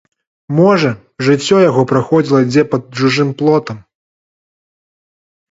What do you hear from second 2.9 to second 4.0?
чужым плотам!